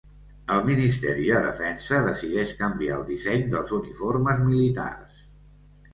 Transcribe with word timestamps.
El 0.53 0.61
Ministeri 0.69 1.25
de 1.27 1.41
Defensa 1.43 2.01
decideix 2.07 2.55
canviar 2.63 2.97
el 2.97 3.07
disseny 3.13 3.47
dels 3.55 3.75
uniformes 3.81 4.45
militars. 4.51 5.25